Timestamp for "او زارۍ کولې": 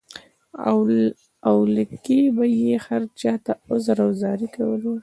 4.05-4.91